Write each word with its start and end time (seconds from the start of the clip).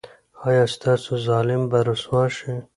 ایا 0.47 0.63
ستاسو 0.75 1.13
ظالم 1.27 1.61
به 1.71 1.79
رسوا 1.87 2.23
شي؟ 2.35 2.53